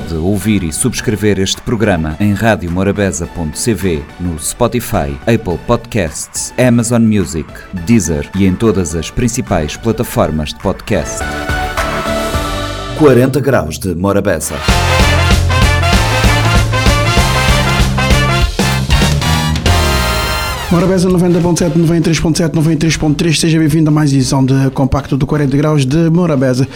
[0.00, 7.46] Pode ouvir e subscrever este programa em radiomorabeza.cv, no Spotify, Apple Podcasts, Amazon Music,
[7.84, 11.18] Deezer e em todas as principais plataformas de podcast.
[12.98, 14.54] 40 graus de Morabeza.
[20.70, 26.08] Morabeza 90.7, 93.7, 93.3, seja bem-vindo a mais edição de Compacto do 40 Graus de
[26.08, 26.68] Morabeza.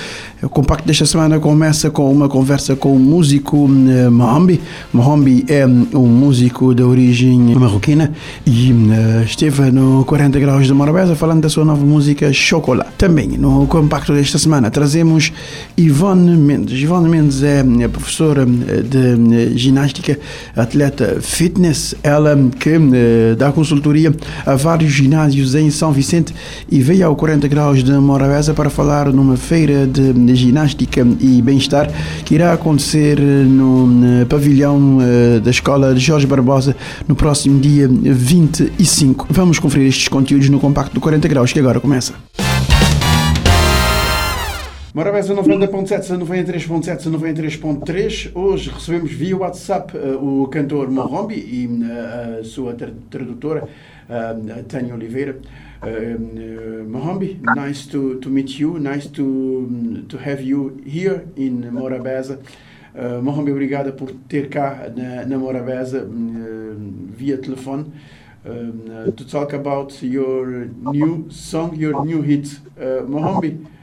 [0.43, 4.61] O compacto desta semana começa com uma conversa com o músico uh, Mohambi.
[4.93, 8.13] Mohambi é um músico de origem marroquina
[8.45, 12.91] e uh, esteve no 40 Graus de Morabeza falando da sua nova música Chocolat.
[12.99, 15.33] Também no compacto desta semana trazemos
[15.79, 16.79] Ivone Mendes.
[16.79, 20.19] Ivone Mendes é, é professora de ginástica,
[20.57, 23.53] atleta fitness, ela que uh, dá
[23.85, 24.15] consultoria
[24.47, 26.35] a vários ginásios em São Vicente
[26.71, 31.91] e veio ao 40 Graus de Morabeza para falar numa feira de ginástica e bem-estar
[32.25, 36.75] que irá acontecer no pavilhão eh, da Escola de Jorge Barbosa
[37.07, 39.27] no próximo dia 25.
[39.31, 42.15] Vamos conferir estes conteúdos no compacto do 40 graus que agora começa.
[44.95, 48.31] Morabeza 90.7, 93.7, 93.3.
[48.33, 52.77] Hoje recebemos via WhatsApp uh, o cantor Morrombi e uh, a sua
[53.11, 55.37] tradutora uh, Tânia Oliveira.
[55.83, 62.39] Uh, Mohambi, nice to, to meet you, nice to, to have you here in Morabeza.
[62.95, 66.09] Uh, Mohambi, obrigada por ter cá na, na Morabeza
[67.17, 67.87] via telefone.
[68.47, 73.74] Um, to talk about your new song, your new hit, uh, Mohambi.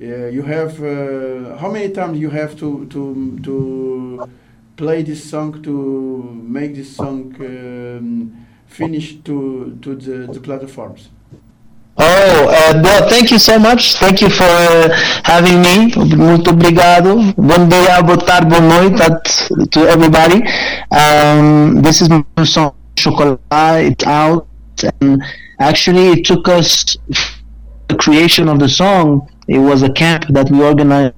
[0.00, 4.28] Uh, you have uh, how many times you have to to to
[4.76, 11.10] play this song to make this song um, finish to to the, the platforms?
[11.96, 13.94] Oh, uh, well, thank you so much.
[13.94, 14.88] Thank you for uh,
[15.22, 15.92] having me.
[16.16, 17.14] Muito obrigado.
[17.36, 18.98] Bom dia, boa tarde, boa noite
[19.70, 20.42] to everybody.
[20.90, 23.38] Um, this is my song, Chocolat.
[23.84, 24.48] It's out.
[25.00, 25.22] And
[25.60, 26.96] actually, it took us
[27.86, 29.28] the creation of the song.
[29.46, 31.14] It was a camp that we organized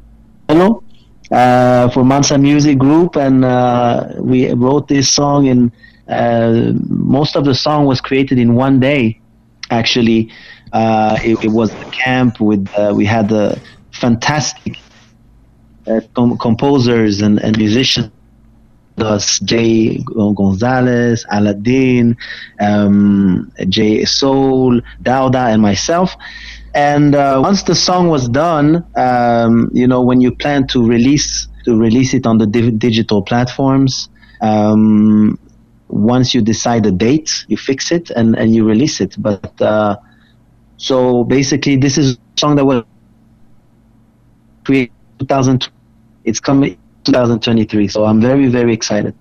[1.31, 5.49] uh, for Mansa Music Group, and uh, we wrote this song.
[5.49, 5.73] And
[6.09, 9.21] uh, most of the song was created in one day,
[9.71, 10.33] actually.
[10.73, 13.61] Uh, it, it, was a camp with uh, we had the
[13.93, 14.79] fantastic
[15.87, 18.11] uh, com- composers and, and musicians.
[18.99, 19.99] Us Jay
[20.35, 22.17] Gonzalez, Aladdin,
[22.61, 26.17] um, Jay Soul, Dauda, and myself.
[26.77, 31.49] And uh, once the song was done, um, you know, when you plan to release
[31.65, 34.11] to release it on the digital platforms,
[34.43, 35.39] um,
[35.89, 39.17] once you decide the date, you fix it and, and you release it.
[39.19, 39.97] But uh,
[40.77, 42.85] so basically, this is a song that was
[44.65, 45.71] created 2000.
[46.25, 47.89] It's coming 2023.
[47.89, 49.15] So I'm very very excited.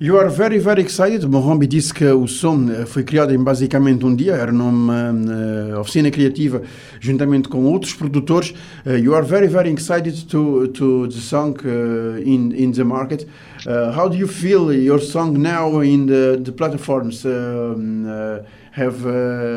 [0.00, 1.28] You are very, very excited.
[1.28, 5.78] Mohammed disse que o som eh, foi criado em basicamente um dia, era numa uh,
[5.78, 6.62] oficina criativa
[6.98, 8.54] juntamente com outros produtores.
[8.86, 13.28] Uh, you are very, very excited to, to the song uh, in, in the market.
[13.94, 17.26] how do you feel your song now in the, the platforms?
[17.26, 18.06] Um,
[18.72, 19.04] have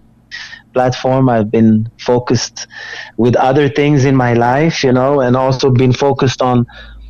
[0.74, 1.30] platform.
[1.30, 2.68] I've been focused
[3.18, 6.66] with other things in my life, you know, and also been focused on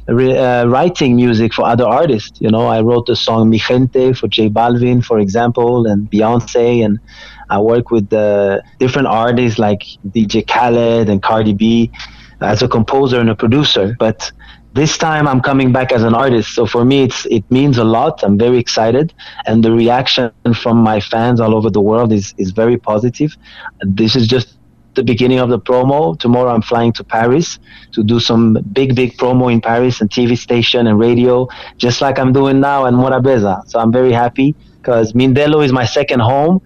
[0.09, 2.39] uh, writing music for other artists.
[2.41, 6.83] You know, I wrote the song Mi Gente for J Balvin, for example, and Beyonce,
[6.83, 6.99] and
[7.53, 9.81] I work with uh, different artists like
[10.15, 11.91] DJ Khaled and Cardi B
[12.41, 13.95] as a composer and a producer.
[13.99, 14.31] But
[14.73, 16.55] this time I'm coming back as an artist.
[16.55, 18.23] So for me, it's it means a lot.
[18.23, 19.13] I'm very excited,
[19.47, 20.31] and the reaction
[20.63, 23.31] from my fans all over the world is is very positive.
[24.01, 24.57] This is just
[24.95, 26.17] the beginning of the promo.
[26.19, 27.59] Tomorrow I'm flying to Paris
[27.93, 31.47] to do some big, big promo in Paris and TV station and radio,
[31.77, 33.67] just like I'm doing now in Morabeza.
[33.67, 36.61] So I'm very happy because Mindelo is my second home.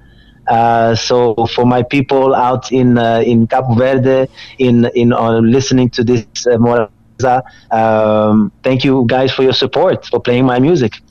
[0.48, 4.28] Uh, so for my people out in uh, in Capo Verde,
[4.58, 7.42] in in uh, listening to this uh,
[7.72, 11.02] um, thank you guys for your support for playing my music.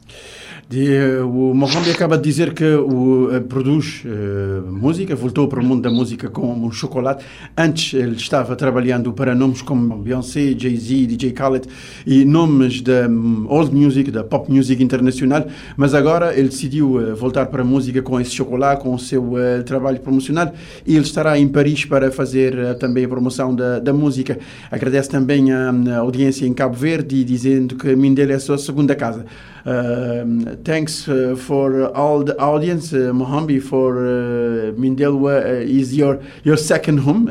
[0.69, 5.65] De, o Mohamed acaba de dizer que o, uh, produz uh, música, voltou para o
[5.65, 7.25] mundo da música com um chocolate.
[7.57, 11.69] Antes ele estava trabalhando para nomes como Beyoncé, Jay-Z, DJ Khaled
[12.05, 15.47] e nomes da um, old music, da pop music internacional,
[15.77, 19.37] mas agora ele decidiu uh, voltar para a música com esse chocolate, com o seu
[19.65, 20.53] trabalho promocional
[20.85, 24.37] e ele estará em Paris para fazer também a promoção da, da música.
[24.69, 28.97] Agradece também a, a audiência em Cabo Verde, dizendo que Mindelo é a sua segunda
[28.97, 29.25] casa.
[29.67, 36.57] Um, thanks uh, for all the audience, uh, Mohambi, for uh, Mindelo is your your
[36.57, 37.25] second home.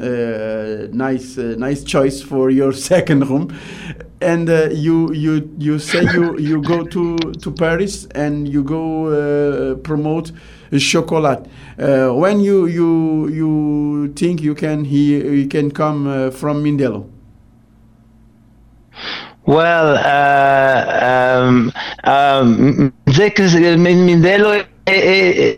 [0.91, 3.57] nice, nice choice for your second home.
[4.19, 10.31] And you you you say you you go to to Paris and you go promote
[10.79, 11.45] chocolate.
[11.79, 17.14] Uh, when you you you think you can he you can come uh, from Mindelo?
[19.47, 21.71] Well, uh, um,
[22.03, 22.91] um,
[23.77, 25.55] Mindelo é, é,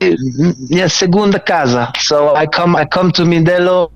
[0.69, 1.92] minha segunda casa.
[1.98, 3.92] So I come I come to Mindelo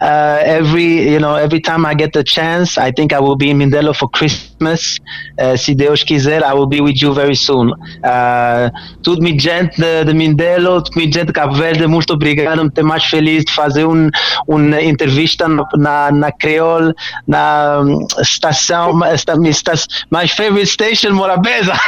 [0.00, 2.78] uh, every you know every time I get the chance.
[2.78, 4.98] I think I will be in Mindelo for Christmas.
[5.38, 7.72] Uh, se Deus quiser, I will be with you very soon.
[8.04, 8.70] Uh,
[9.02, 12.66] tudo me gente de, de Mindelo, tudo me gente de Cabo Verde, muito obrigado.
[12.66, 14.10] Estou mais feliz de fazer um,
[14.46, 16.94] uma entrevista na, na Creole,
[17.26, 17.80] na
[18.20, 19.72] estação, esta, esta,
[20.10, 21.72] my favorite station, Morabeza.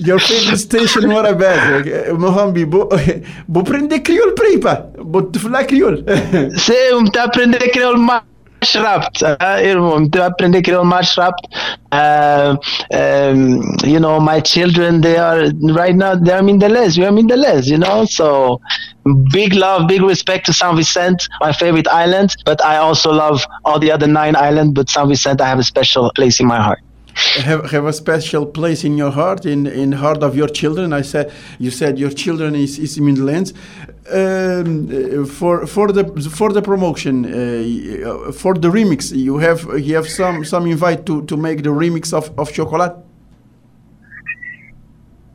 [0.00, 2.14] your favorite station, Morabeza.
[2.18, 2.88] Mohambi, vou,
[3.60, 4.86] aprender Creole para ir, pá.
[4.98, 6.04] Vou te falar Creole.
[6.56, 8.22] Sim, está a aprender Creole mais
[8.74, 11.48] rápido, uh, irmão, estou a aprender Creole mais rápido.
[11.92, 12.56] Uh,
[13.34, 17.04] um, you know, my children, they are right now, they are in the Mindalese, we
[17.04, 18.60] are in the Mindalese, you know, so
[19.32, 23.78] big love, big respect to San Vicente, my favorite island, but I also love all
[23.78, 26.78] the other nine islands, but San Vicente, I have a special place in my heart
[27.14, 30.92] have, have a special place in your heart, in in heart of your children.
[30.92, 33.52] I said you said your children is is in the lands.
[34.10, 36.04] Um, for for the
[36.34, 41.22] for the promotion uh, for the remix, you have you have some some invite to
[41.26, 42.96] to make the remix of of chocolate.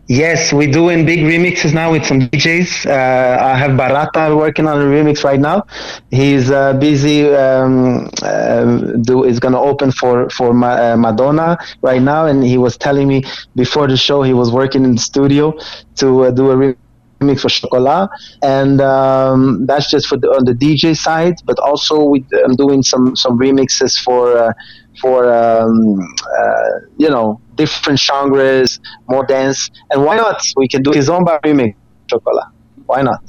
[0.10, 2.86] Yes, we're doing big remixes now with some DJs.
[2.86, 5.66] Uh, I have Barata working on a remix right now.
[6.12, 7.28] He's uh, busy.
[7.34, 8.66] Um, uh,
[9.02, 12.78] do, is going to open for for Ma- uh, Madonna right now, and he was
[12.78, 13.24] telling me
[13.56, 15.54] before the show he was working in the studio
[15.96, 16.78] to uh, do a remix
[17.20, 18.10] remix for Chocolat,
[18.42, 21.36] and um, that's just for the, on the DJ side.
[21.46, 24.54] But also, we, I'm doing some some remixes for uh,
[25.02, 30.42] for um, uh, you know different genres, more dance, and why not?
[30.56, 31.76] We can do Kizomba remix
[32.08, 32.52] Chocolat.
[32.86, 33.22] Why not?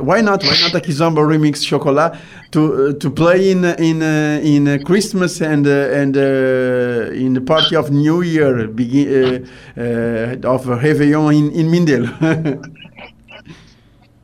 [0.00, 0.42] Why not?
[0.42, 2.18] Why not a Kizomba remix Chocolat
[2.50, 7.40] to uh, to play in in uh, in uh, Christmas and uh, and in the
[7.40, 9.46] party of New Year begin
[9.76, 12.62] of Réveillon in in Mindelo.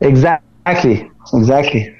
[0.02, 1.96] Exactly, exactly.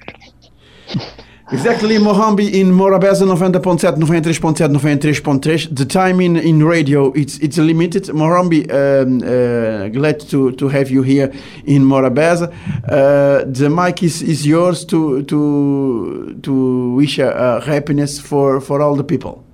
[1.52, 5.76] Exactly, Mohambi in Morabeza 90.7, 93.7, 93.3.
[5.76, 8.04] The time in, in radio it's it's limited.
[8.04, 11.31] Mohambi, um, uh, glad to, to have you here
[11.66, 12.50] in Morabeza.
[12.88, 18.96] Uh, the mic is, is yours to to to wish uh, happiness for, for all
[18.96, 19.44] the people.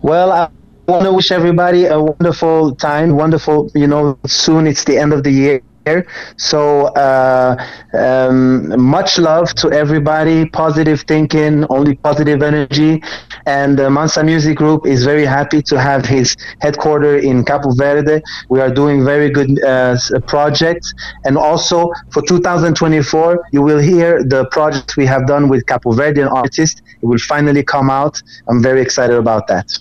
[0.00, 0.48] Well, I
[0.88, 3.70] want to wish everybody a wonderful time, wonderful.
[3.74, 5.60] You know, soon it's the end of the year
[6.36, 7.56] so uh,
[7.92, 13.02] um, much love to everybody, positive thinking, only positive energy.
[13.46, 18.22] And the Mansa Music Group is very happy to have his headquarters in Capo Verde.
[18.48, 19.96] We are doing very good uh,
[20.26, 20.94] projects.
[21.24, 26.30] And also for 2024, you will hear the project we have done with Capo Verdean
[26.30, 26.80] artists.
[27.02, 28.22] It will finally come out.
[28.48, 29.76] I'm very excited about that.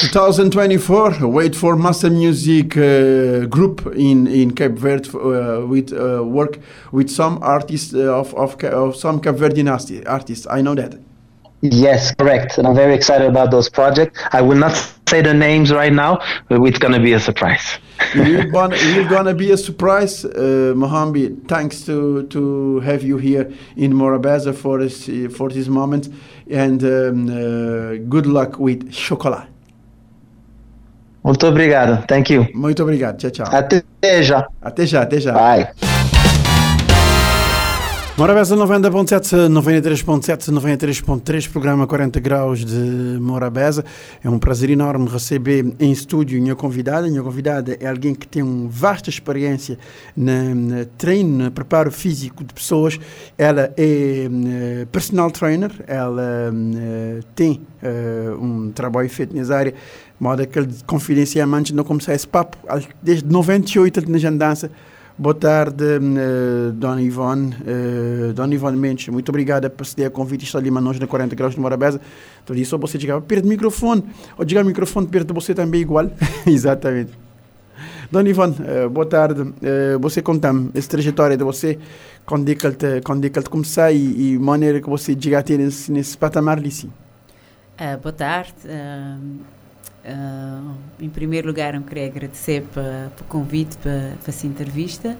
[0.00, 6.58] 2024 wait for Master Music uh, group in in Cape Verde uh, with uh, work
[6.92, 9.68] with some artists uh, of, of, of some Cape Verdean
[10.06, 10.46] artists.
[10.50, 11.07] I know that
[11.60, 14.74] yes correct and I'm very excited about those projects I will not
[15.08, 17.78] say the names right now but it's gonna be a surprise
[18.14, 18.76] it's gonna,
[19.08, 24.78] gonna be a surprise uh, Mohambi thanks to to have you here in Morabeza for
[24.78, 26.08] this for this moment
[26.50, 29.48] and um, uh, good luck with chocolate
[31.28, 32.06] Muito obrigado.
[32.06, 32.48] Thank you.
[32.54, 33.18] Muito obrigado.
[33.18, 33.46] Tchau, tchau.
[33.50, 34.46] Até já.
[34.62, 35.32] Até já, até já.
[35.32, 35.97] Bye.
[38.18, 43.84] Morabeza 90.7, 93.7, 93.3, programa 40 graus de Morabeza.
[44.24, 47.06] É um prazer enorme receber em estúdio minha convidada.
[47.06, 49.78] Minha convidada é alguém que tem uma vasta experiência
[50.16, 52.98] na, na treino, no preparo físico de pessoas.
[53.38, 59.74] Ela é uh, personal trainer, ela uh, tem uh, um trabalho feito nessa área
[60.18, 62.58] modo aquele confidencialmente não começar esse papo
[63.00, 64.68] desde 98 na jandança
[65.20, 67.52] Boa tarde, uh, Dona Ivone.
[67.52, 70.44] Uh, Dona Ivone Mendes, muito obrigada por ceder a convite.
[70.44, 72.00] Estou ali nós na 40 graus de Morabeza.
[72.44, 74.04] Então, disse só você chegar perto do microfone.
[74.38, 76.08] Ou chegar o microfone perto de você também igual.
[76.46, 77.10] Exatamente.
[78.12, 79.42] Dona Ivone, uh, boa tarde.
[79.42, 81.80] Uh, você conta-me essa trajetória de você,
[82.24, 85.40] quando é que ele, quando é que ele começar e, e maneira que você chega
[85.40, 86.92] a ter nesse, nesse patamar ali, sim.
[87.74, 88.54] Uh, boa tarde.
[90.08, 95.18] Uh, em primeiro lugar, eu queria agradecer pelo convite para essa entrevista.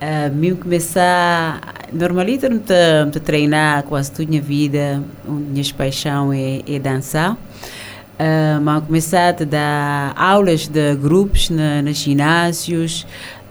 [0.00, 1.60] Uh, começar,
[1.92, 7.32] normalmente eu me treinar quase toda a minha vida, a minha paixão é, é dançar.
[7.34, 13.06] Uh, mas começar a dar aulas de grupos na, nos ginásios,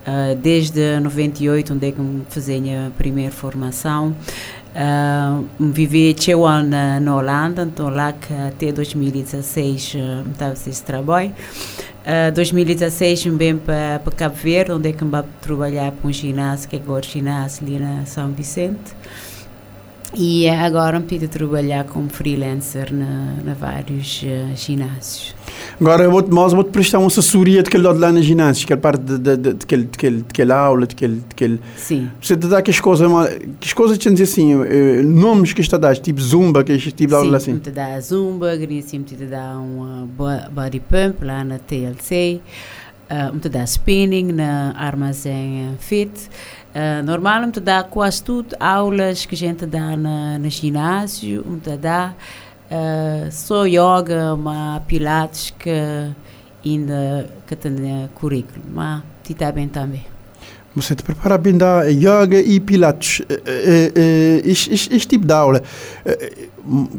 [0.08, 4.16] uh, desde 98, onde é que eu fazia a minha primeira formação.
[4.74, 11.32] Uh, vivi cinco anos na, Holanda, então lá que até 2016 uh, estava esse trabalho.
[12.02, 16.76] Uh, 2016 vim para Cabo Verde, onde é que vou trabalhar para um ginásio, que
[16.76, 18.96] é agora ginásio ali na São Vicente.
[20.16, 25.36] E agora me trabalhar como freelancer na, na vários uh, ginásios.
[25.84, 29.02] Agora, vou, mas vou-te prestar uma assessoria de aquele lado lá na ginásio, aquela parte
[29.02, 31.60] de, de, de, de, aquele, de, aquele, de aquela aula, de aquele, de aquele...
[31.76, 32.10] Sim.
[32.22, 33.12] Você te dá aquelas coisas,
[33.60, 34.56] que coisas te dizer assim,
[35.04, 37.56] nomes que está a dar, tipo zumba, que é tipo de aula assim?
[37.56, 40.08] Sim, te dá zumba, sim te dá um
[40.52, 42.40] body pump lá na TLC,
[43.12, 46.30] uh, te dá spinning na armazém fit,
[46.74, 52.16] Uh, normalmente dá quase tudo aulas que a gente dá na, no ginásio, onde dá
[52.74, 55.70] uh, só yoga, mas pilates que
[56.66, 60.06] ainda que tem currículo, mas está bem também.
[60.76, 63.22] Você te prepara bem da yoga e pilates.
[64.44, 65.62] Este, este, este tipo de aula,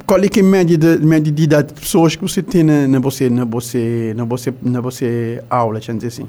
[0.07, 2.63] qual é, que é a média de, média de idade de pessoas que você tem
[2.63, 6.29] na, na, você, na, você, na, você, na você aula, deixa dizer assim?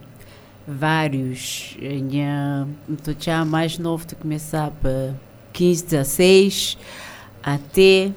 [0.68, 1.78] vários.
[2.90, 5.14] Estou já mais novo de começar para
[5.54, 6.78] 15, 16,
[7.44, 8.12] até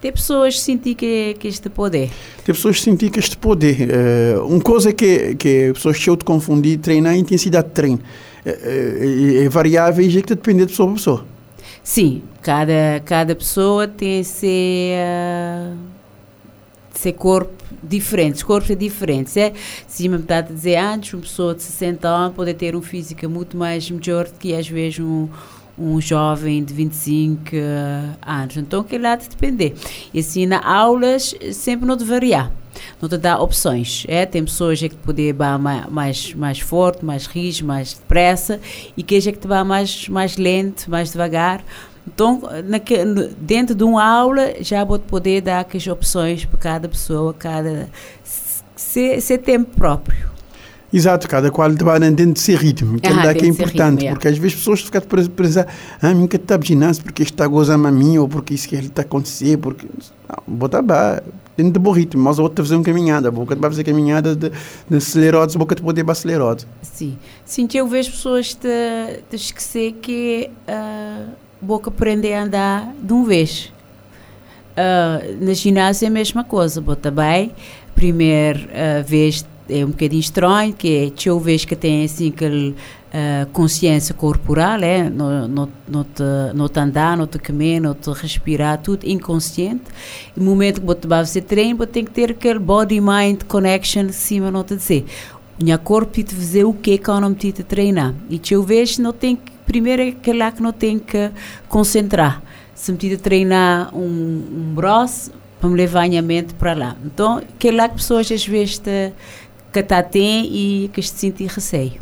[0.00, 2.10] ter pessoas sentir que, que este poder.
[2.44, 3.88] Ter pessoas sentir que este poder.
[3.88, 8.00] Uh, uma coisa que, que pessoas cheias de confundir, treinar a intensidade de treino.
[8.44, 11.26] Uh, é, é variável e é que depende de pessoa para pessoa.
[11.82, 15.76] Sim, cada, cada pessoa tem seu, uh,
[16.94, 19.36] seu corpo diferentes, corpos é diferentes.
[19.36, 19.52] É,
[19.88, 23.28] se me está a dizer antes, uma pessoa de 60 anos pode ter um físico
[23.28, 25.28] muito mais melhor do que às vezes um,
[25.78, 27.50] um jovem de 25
[28.20, 28.56] anos.
[28.56, 29.74] Então, que lá de depender.
[30.12, 32.50] E assim, na aulas, sempre não de variar.
[33.00, 34.04] Não te dá opções.
[34.08, 34.26] É?
[34.26, 35.36] Tem pessoas que poder ir
[35.90, 38.60] mais, mais forte, mais rígido, mais depressa,
[38.96, 41.64] e que é que te vai mais, mais lento, mais devagar.
[42.06, 42.42] Então,
[43.38, 47.88] dentro de uma aula, já vou poder dar as opções para cada pessoa, cada
[48.74, 50.31] ser, ser tempo próprio.
[50.92, 54.08] Exato, cada qual trabalha dentro de seu ritmo, que, ah, é, que é importante, ritmo,
[54.08, 54.12] é.
[54.12, 55.66] porque às vezes as pessoas ficam a pensar,
[56.02, 59.02] ah, que está ginásio porque está gozando a mim, ou porque isso que ele está
[59.02, 59.86] acontecendo, porque.
[60.28, 61.20] Não, bota bem,
[61.56, 64.36] dentro de bom ritmo, mas a outra fazer uma caminhada, a boca vai fazer caminhada
[64.36, 66.64] de, de acelerados, a boca te poder acelerado.
[66.82, 68.68] Sim, sim, eu vejo pessoas te,
[69.30, 70.50] te esquecer que.
[70.68, 73.72] Uh, boca aprender a andar de uma vez.
[74.72, 77.52] Uh, na ginásio é a mesma coisa, bota bem,
[77.94, 79.46] primeira uh, vez
[79.80, 84.80] é um bocadinho estranho, que é a vez que tem assim aquele uh, consciência corporal,
[84.80, 86.22] é, não, não, não, te,
[86.68, 89.84] te andar, não te comer, não te respirar, tudo inconsciente.
[90.36, 94.50] No momento que você vai fazer treino, você tem que ter aquele body-mind connection cima,
[94.50, 95.04] não te dizer.
[95.62, 98.14] Minha corpo te fazer o que é que eu não te treinar.
[98.28, 101.30] E vejo não tem que primeiro é lá que não tem que
[101.68, 102.42] concentrar.
[102.74, 105.30] Se me a treinar um, um braço,
[105.62, 106.96] para me levar a minha mente para lá.
[107.04, 109.12] Então, aquele lá que pessoas às vezes te,
[109.72, 112.00] que tem e que se sentem receio.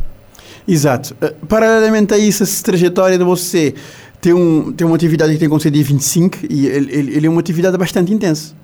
[0.67, 1.15] Exato.
[1.15, 3.75] Uh, paralelamente a isso, essa trajetória de você
[4.21, 7.31] tem, um, tem uma atividade que tem com dia 25 e ele, ele, ele é
[7.31, 8.55] uma atividade bastante intensa.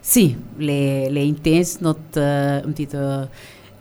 [0.00, 2.20] Sim, ele é, ele é intenso, não te,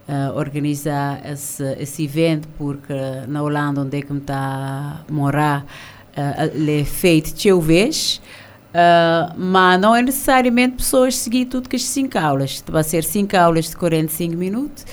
[0.08, 2.94] uh, organizar esse, esse evento, porque
[3.28, 5.66] na Holanda, onde é que me está a morar,
[6.18, 8.22] uh, ele é feito teu vez.
[8.74, 12.64] Uh, mas não é necessariamente pessoas seguir tudo que as 5 aulas.
[12.68, 14.86] Vai ser 5 aulas de 45 minutos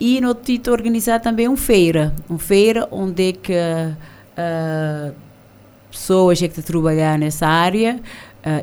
[0.00, 2.12] e no título organizar também uma feira.
[2.28, 5.14] Uma feira onde é que uh,
[5.88, 8.00] pessoas é que trabalhar nessa área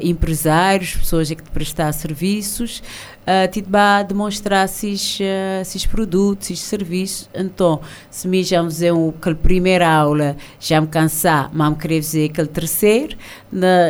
[0.01, 2.81] empresários, pessoas que te prestar serviços,
[3.21, 7.29] uh, te vai demonstrar esses, uh, esses produtos, esses serviços.
[7.33, 12.29] Então, se me já fazer aquela primeira aula, já me cansar, mas me querer fazer
[12.29, 13.17] aquele terceiro,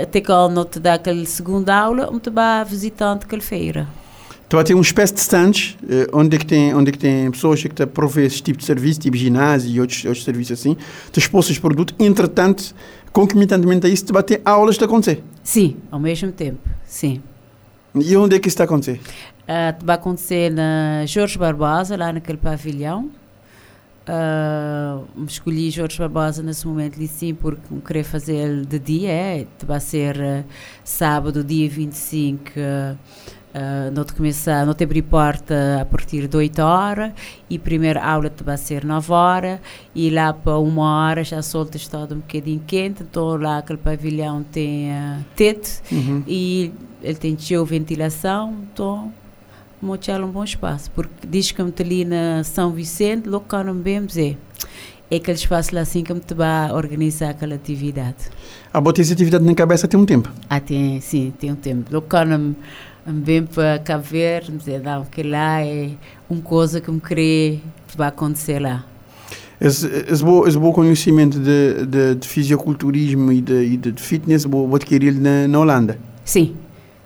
[0.03, 3.87] até que não te dá aquela segunda aula, me te vai visitando aquela feira.
[4.55, 7.29] Vai ter uma espécie de stands eh, onde, é que tem, onde é que tem
[7.29, 10.77] pessoas que te provê esse tipo de serviço, tipo ginásio e outros, outros serviços assim.
[11.12, 12.74] Tu expôs esse produto, entretanto,
[13.12, 15.21] concomitantemente a isso, vai ter aulas de acontecer.
[15.43, 17.21] Sim, ao mesmo tempo, sim.
[17.93, 19.00] E onde é que isso está a acontecer?
[19.43, 23.12] Uh, vai acontecer na Jorge Barbosa, lá naquele pavilhão.
[24.07, 29.79] Uh, escolhi Jorge Barbosa nesse momento ali sim porque queria fazer de dia é, vai
[29.79, 30.45] ser uh,
[30.83, 32.97] sábado dia 25 uh,
[33.55, 37.13] Uh, não te começar, não te abrir porta a partir de 8 horas
[37.50, 39.62] e a primeira aula te vai ser 9 horas
[39.95, 44.43] e lá para uma hora já solta está um bocadinho quente, então lá aquele pavilhão
[44.43, 46.21] tem uh, teto uhum.
[46.27, 49.13] e ele tem cheio ventilação, então
[49.81, 54.38] muito um bom espaço, porque diz que ali na São Vicente, local bem dizer
[55.09, 58.29] é aquele espaço lá assim que me vai organizar aquela atividade.
[58.74, 60.31] A botar essa atividade na cabeça tem um tempo?
[60.50, 61.93] Ah, tem, sim, tem um tempo.
[61.93, 62.25] Local
[63.05, 65.91] bem para cá ver, dizer, não, que lá é
[66.29, 68.83] uma coisa que me queria que vai acontecer lá.
[69.62, 74.43] Esse, esse, bom, esse bom conhecimento de, de, de fisioculturismo e de, e de fitness
[74.43, 75.97] vou, vou adquirir na, na Holanda?
[76.25, 76.55] Sim,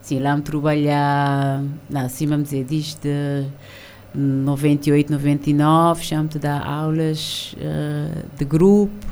[0.01, 3.45] sim, lá me trabalhar, não, assim vamos dizer, desde
[4.15, 9.05] 98, 99, já me dar aulas uh, de grupo,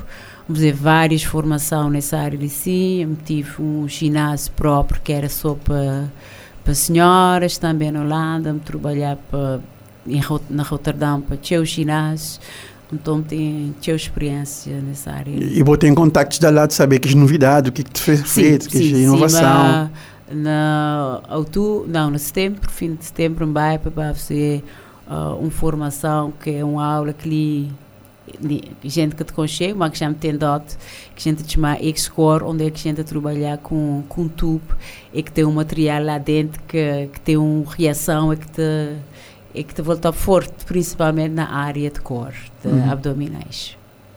[0.48, 5.28] vamos dizer, várias formações nessa área de sim, eu tive um ginásio próprio que era
[5.28, 6.10] só para
[6.68, 9.58] para senhoras, também na Holanda, me trabalhar para,
[10.06, 10.20] em,
[10.50, 12.42] na Roterdão para teu ginásio.
[12.92, 15.30] Então tenho teu experiência nessa área.
[15.30, 18.20] E, e em contactos da lado saber que é novidade, o que, que te fez
[18.20, 19.86] feito, que é inovação.
[20.30, 24.62] Sim, na outubro, não, no setembro, fim de setembro, em Baia, para fazer
[25.06, 27.72] uh, uma formação que é uma aula que li
[28.84, 30.64] gente que te conchega, mas que já me tem dado,
[31.14, 34.76] que a gente chama X-Core, onde é que a gente trabalhar com, com tubo
[35.12, 38.96] e que tem um material lá dentro que, que tem uma reação e que te,
[39.54, 42.90] e que te volta forte, principalmente na área de core, de uhum.
[42.90, 43.76] abdominais.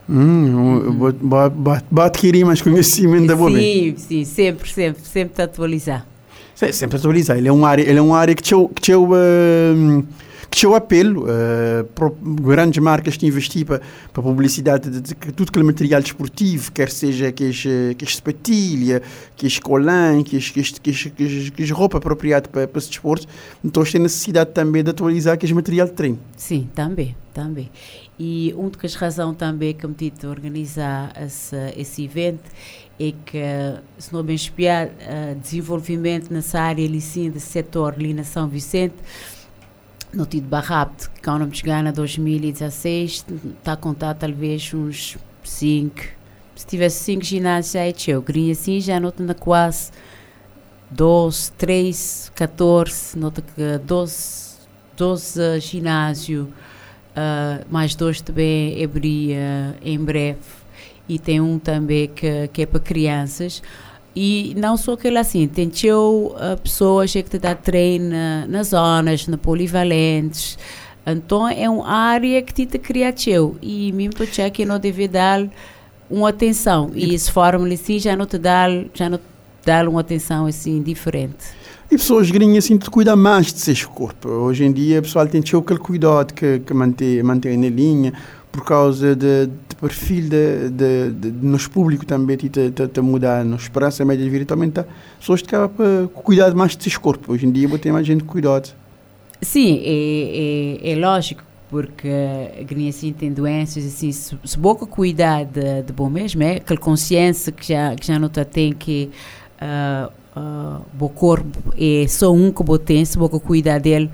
[0.09, 2.01] Hum, uhum.
[2.01, 6.05] adquirir mais conhecimento da boa Sim, sim, sempre, sempre, sempre te atualizar.
[6.53, 7.37] Sim, sempre atualizar.
[7.37, 10.05] Ele é uma área, ele é uma área que te, que te, uh,
[10.51, 13.81] que seu apelo uh, para grandes marcas que investir para,
[14.11, 19.01] para publicidade de, de, de, tudo aquele material desportivo, quer seja que é, que sapatilha,
[19.37, 23.25] que é colã, que é, que que que roupa apropriada para, para esse desporto,
[23.63, 26.19] então tem necessidade também de atualizar que é material de treino.
[26.35, 27.71] Sim, também, também.
[28.19, 32.51] E uma das razões também que me tive organizar esse, esse evento
[32.99, 33.41] é que,
[33.97, 38.49] se não bem espiar, uh, desenvolvimento nessa área ali sim, do setor ali na São
[38.49, 38.95] Vicente,
[40.13, 43.25] no tido barrapto, que quando me chegar na 2016,
[43.57, 45.95] está a contar talvez uns 5.
[46.55, 48.21] Se tivesse 5 ginásios, já é teu.
[48.21, 49.91] Queria assim, já nota na quase
[50.91, 54.57] 12, 13, 14, nota que 12,
[54.97, 56.53] 12 ginásio,
[57.11, 60.39] uh, mais dois também abria em breve.
[61.07, 63.63] E tem um também que, que é para crianças.
[64.15, 69.27] E não só aquele assim, tem uh, pessoas que te dá treino na, nas zonas,
[69.27, 70.57] na polivalentes.
[71.05, 73.55] Então é uma área que te cria teu.
[73.61, 75.47] E mesmo para que não deve dar
[76.09, 76.91] uma atenção.
[76.93, 79.23] E esse fórum assim já não te dá, já não te
[79.65, 81.61] dá uma atenção assim diferente.
[81.89, 84.29] E pessoas grinhas assim te cuidam mais de seu corpo.
[84.29, 88.13] Hoje em dia o pessoal tem aquele cuidado que, que mantém, mantém na linha
[88.51, 94.03] por causa de, de perfil de, de, de, de, também te, te mudar, na esperança
[94.03, 94.85] média de vida também está.
[95.19, 97.29] Pessoas que para cuidar mais de seus corpos.
[97.29, 98.69] Hoje em dia tem mais gente cuidado.
[99.41, 105.45] Sim, é, é, é lógico, porque a assim tem doenças, assim, se, se boca cuidar
[105.45, 109.09] de, de bom mesmo, é aquela consciência que já, que já não tem que
[109.61, 114.11] uh, uh, o corpo é só um que tem, se boca cuidar dele,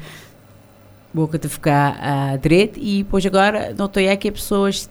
[1.13, 4.89] boca de ficar uh, direito e depois agora notei que as pessoas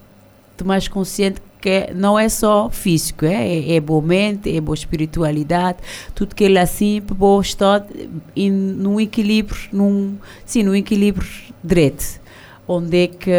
[0.51, 4.75] estão mais conscientes que não é só físico, é, é, é boa mente, é boa
[4.75, 5.79] espiritualidade,
[6.13, 7.87] tudo que ele assim, bom estado
[8.35, 11.27] e num equilíbrio, num, sim, num equilíbrio
[11.63, 12.21] direito,
[12.67, 13.31] onde é que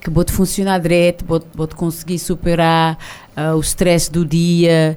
[0.00, 2.96] que pode funcionar direito, pode, conseguir superar
[3.36, 4.96] uh, o stress do dia.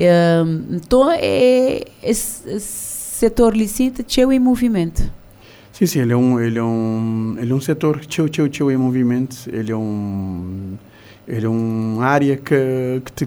[0.00, 5.10] Um, então, é, esse, esse setor licita cheio em movimento.
[5.76, 8.70] Sim, sim, ele é um, ele é um, ele é um setor tchau, tchau, tchau
[8.70, 9.36] em movimento.
[9.46, 10.78] Ele é um,
[11.28, 13.26] ele é uma área que, que, te,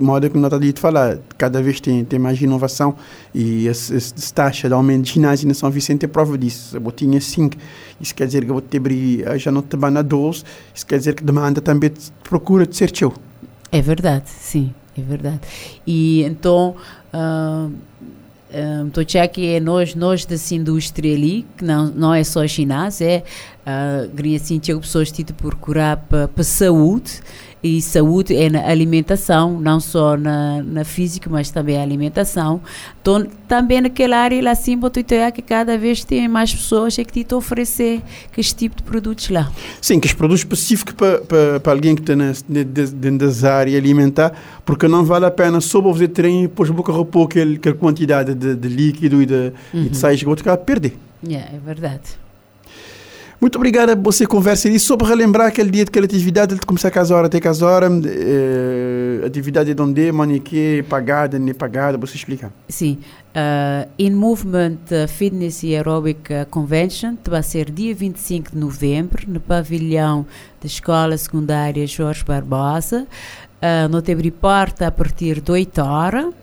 [0.00, 2.96] modo que não está de falar, cada vez tem, tem mais inovação
[3.34, 3.94] e essa
[4.34, 6.78] taxa de aumento de ginásio na São Vicente é prova disso.
[6.78, 7.58] Eu tinha 5,
[8.00, 8.80] isso quer dizer que eu vou ter
[9.38, 11.92] já não te na 12, isso quer dizer que demanda também
[12.24, 13.12] procura de ser teu.
[13.70, 15.40] É verdade, sim, é verdade.
[15.86, 16.74] E então,
[17.12, 17.70] uh,
[18.54, 18.90] Um,
[19.26, 23.22] que é nós, nós dessa indústria ali, que não, não é só chinês, é
[23.66, 27.20] uh, assim, tinha pessoas que procurar para saúde
[27.62, 32.60] e saúde é na alimentação, não só na, na física, mas também a alimentação.
[33.00, 34.78] Então, também naquela área lá sim,
[35.32, 38.02] que cada vez tem mais pessoas é que te oferecer
[38.36, 39.50] esse tipo de produtos lá.
[39.80, 42.14] Sim, que os produtos específicos para, para, para alguém que está
[42.48, 44.32] dentro da área alimentar,
[44.64, 48.56] porque não vale a pena só você treino e depois boca repor aquela, quantidade de,
[48.56, 49.84] de líquido e de, uhum.
[49.84, 50.96] e de sais que perder.
[51.24, 52.22] Yeah, é verdade.
[53.42, 56.60] Muito obrigado por você conversa e só para relembrar aquele dia de aquela atividade de
[56.60, 61.98] começar a casa hora até casa hora, eh, atividade de onde, que pagada, nem pagada,
[61.98, 62.52] você explica.
[62.68, 63.00] Sim,
[63.34, 64.78] uh, In Movement
[65.08, 70.24] Fitness e Aerobic Convention vai ser dia 25 de novembro no pavilhão
[70.60, 73.08] da Escola Secundária Jorge Barbosa.
[73.62, 76.34] Uh, não tem porta a partir de 8 horas.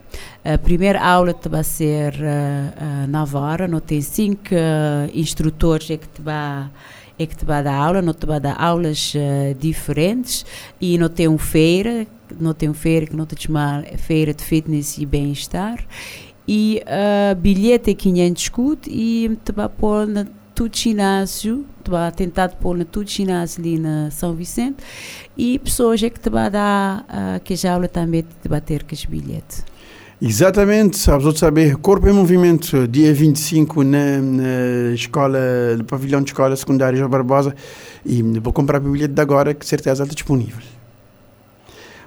[0.43, 5.97] A primeira aula vai ser uh, uh, 9 horas, não tem cinco uh, instrutores é
[5.97, 6.69] que te vai
[7.19, 10.45] é que te vai dar aula, não te vai dar aulas uh, diferentes.
[10.79, 12.07] E não tem um feira,
[12.39, 15.85] não tem um feira que não te chama feira de fitness e bem-estar.
[16.47, 20.25] E uh, bilhete é 500 escudo e te vai pôr na
[20.59, 24.83] tudo ginásio, te vai tentar pôr na tudo ginásio ali na São Vicente
[25.37, 28.83] e pessoas é que te vai dar uh, que a aula também te vai ter
[28.83, 29.63] que os bilhetes.
[30.21, 35.39] Exatamente, sabes outro saber, Corpo em Movimento, dia 25 na, na escola,
[35.77, 37.55] no pavilhão de escola secundária João Barbosa
[38.05, 40.78] e vou comprar o bilhete de agora que certeza está disponível.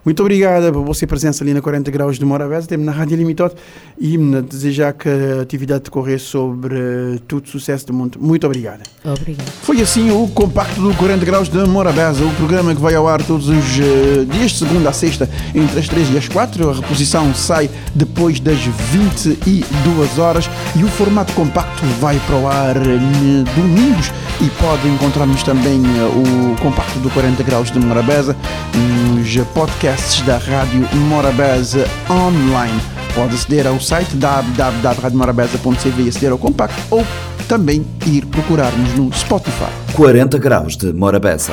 [0.04, 3.54] Muito obrigada por você presença ali na 40 Graus de Morabeza, temos na Rádio Limitada
[3.96, 8.18] e desejar que a atividade decorrer sobre todo sucesso do mundo.
[8.20, 8.82] Muito obrigada.
[9.04, 9.48] Obrigada.
[9.62, 13.22] Foi assim o compacto do 40 Graus de Morabeza, o programa que vai ao ar
[13.22, 16.68] todos os uh, dias, de segunda a sexta, entre as 3 e as 4.
[16.68, 22.76] A reposição sai depois das 22 horas e o formato compacto vai para o ar
[22.76, 24.10] uh, domingos
[24.42, 28.36] e pode encontrar-nos também uh, o compacto do 40 Graus de Morabeza
[28.74, 32.80] nos podcasts da Rádio Morabeza online.
[33.14, 37.06] Pode aceder ao site www.radiomorabeza.cv e aceder ao compacto ou
[37.48, 39.70] também ir procurar-nos no Spotify.
[39.94, 41.52] 40 graus de Morabeza.